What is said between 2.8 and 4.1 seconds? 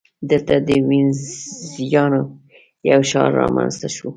یو ښار رامنځته شو.